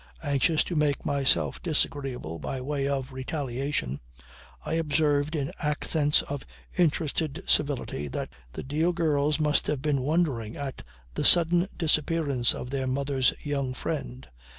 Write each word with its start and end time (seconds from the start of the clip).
Anxious 0.23 0.63
to 0.63 0.75
make 0.75 1.05
myself 1.05 1.61
disagreeable 1.61 2.39
by 2.39 2.59
way 2.59 2.87
of 2.87 3.13
retaliation 3.13 3.99
I 4.65 4.73
observed 4.73 5.35
in 5.35 5.51
accents 5.59 6.23
of 6.23 6.43
interested 6.75 7.43
civility 7.45 8.07
that 8.07 8.29
the 8.53 8.63
dear 8.63 8.93
girls 8.93 9.39
must 9.39 9.67
have 9.67 9.79
been 9.83 10.01
wondering 10.01 10.55
at 10.55 10.81
the 11.13 11.23
sudden 11.23 11.67
disappearance 11.77 12.55
of 12.55 12.71
their 12.71 12.87
mother's 12.87 13.35
young 13.43 13.75
friend. 13.75 14.27